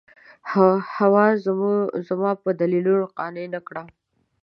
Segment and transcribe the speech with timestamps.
[0.95, 1.25] حوا
[2.09, 3.83] زما په دلیلونو قانع نه کړه.